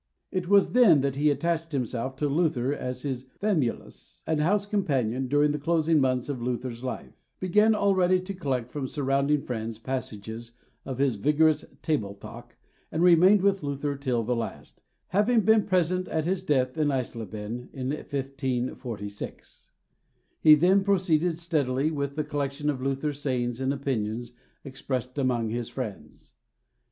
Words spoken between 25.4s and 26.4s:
his friends.